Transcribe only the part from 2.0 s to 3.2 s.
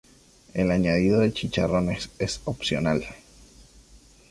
es opcional.